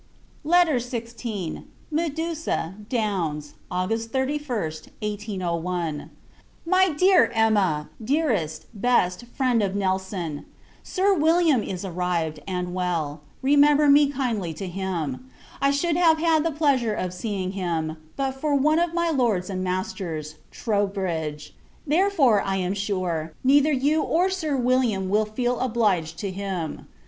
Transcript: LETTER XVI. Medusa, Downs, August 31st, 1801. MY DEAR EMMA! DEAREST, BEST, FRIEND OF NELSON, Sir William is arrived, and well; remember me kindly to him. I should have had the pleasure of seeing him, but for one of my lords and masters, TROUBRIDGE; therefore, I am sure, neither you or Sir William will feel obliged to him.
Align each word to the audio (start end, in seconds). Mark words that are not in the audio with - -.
LETTER 0.43 0.77
XVI. 0.77 1.65
Medusa, 1.91 2.73
Downs, 2.89 3.53
August 3.69 4.11
31st, 4.11 4.87
1801. 4.99 6.09
MY 6.65 6.89
DEAR 6.93 7.31
EMMA! 7.35 7.91
DEAREST, 8.03 8.65
BEST, 8.81 9.25
FRIEND 9.27 9.61
OF 9.61 9.75
NELSON, 9.75 10.45
Sir 10.81 11.13
William 11.13 11.61
is 11.61 11.85
arrived, 11.85 12.39
and 12.47 12.73
well; 12.73 13.21
remember 13.43 13.87
me 13.87 14.07
kindly 14.09 14.55
to 14.55 14.65
him. 14.65 15.29
I 15.61 15.69
should 15.69 15.97
have 15.97 16.17
had 16.17 16.43
the 16.43 16.49
pleasure 16.51 16.95
of 16.95 17.13
seeing 17.13 17.51
him, 17.51 17.97
but 18.15 18.31
for 18.31 18.55
one 18.55 18.79
of 18.79 18.95
my 18.95 19.11
lords 19.11 19.51
and 19.51 19.63
masters, 19.63 20.33
TROUBRIDGE; 20.49 21.53
therefore, 21.85 22.41
I 22.41 22.55
am 22.55 22.73
sure, 22.73 23.33
neither 23.43 23.71
you 23.71 24.01
or 24.01 24.31
Sir 24.31 24.57
William 24.57 25.09
will 25.09 25.25
feel 25.27 25.59
obliged 25.59 26.17
to 26.21 26.31
him. 26.31 26.87